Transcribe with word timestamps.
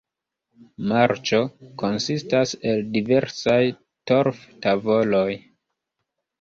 Marĉo 0.91 1.41
konsistas 1.83 2.55
el 2.71 2.83
diversaj 2.97 3.61
torf-tavoloj. 4.13 5.29